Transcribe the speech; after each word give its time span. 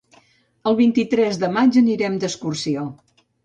El 0.71 0.77
vint-i-tres 0.79 1.39
de 1.45 1.51
maig 1.59 1.79
anirem 1.85 2.19
d'excursió. 2.27 2.91